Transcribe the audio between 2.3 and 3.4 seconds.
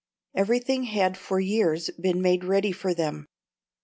ready for them.